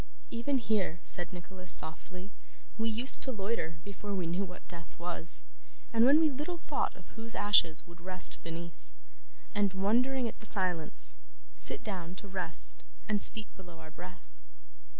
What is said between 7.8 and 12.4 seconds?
would rest beneath; and, wondering at the silence, sit down to